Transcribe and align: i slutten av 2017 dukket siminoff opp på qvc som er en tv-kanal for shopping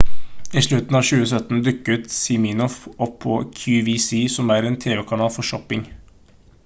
i 0.51 0.61
slutten 0.67 0.95
av 0.99 1.03
2017 1.09 1.59
dukket 1.67 2.07
siminoff 2.15 2.77
opp 3.07 3.13
på 3.27 3.37
qvc 3.61 4.21
som 4.39 4.51
er 4.57 4.71
en 4.71 4.79
tv-kanal 4.87 5.33
for 5.37 5.51
shopping 5.53 5.89